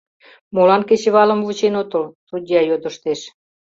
[0.55, 3.19] Молан кечывалым вучен отыл?— судья йодыштеш.